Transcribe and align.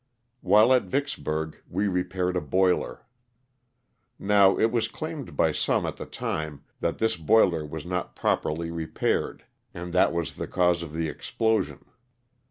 While 0.39 0.73
at 0.73 0.85
Vicksburg 0.85 1.61
we 1.69 1.87
repaired 1.87 2.35
a 2.35 2.41
boiler. 2.41 3.05
Now 4.17 4.57
it 4.57 4.71
was 4.71 4.87
claimed 4.87 5.37
by 5.37 5.51
some 5.51 5.85
at 5.85 5.97
the 5.97 6.07
time 6.07 6.63
that 6.79 6.97
this 6.97 7.15
boiler 7.15 7.63
was 7.63 7.85
not 7.85 8.15
properly 8.15 8.71
repaired, 8.71 9.45
and 9.75 9.93
that 9.93 10.11
was 10.11 10.37
the 10.37 10.47
cause 10.47 10.81
of 10.81 10.91
the 10.93 11.07
explosion. 11.07 11.85